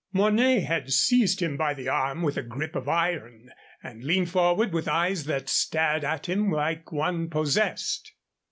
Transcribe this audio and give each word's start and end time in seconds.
Mornay 0.13 0.61
had 0.61 0.91
seized 0.91 1.43
him 1.43 1.57
by 1.57 1.75
the 1.75 1.87
arm 1.87 2.23
with 2.23 2.35
a 2.35 2.41
grip 2.41 2.75
of 2.75 2.89
iron 2.89 3.51
and 3.83 4.03
leaned 4.03 4.31
forward 4.31 4.73
with 4.73 4.87
eyes 4.87 5.25
that 5.25 5.47
stared 5.47 6.03
at 6.03 6.25
him 6.25 6.51
like 6.51 6.91
one 6.91 7.29
possessed. 7.29 8.11